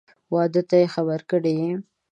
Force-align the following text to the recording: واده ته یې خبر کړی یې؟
واده 0.33 0.61
ته 0.69 0.75
یې 0.81 0.87
خبر 0.95 1.19
کړی 1.29 1.53
یې؟ 1.61 1.73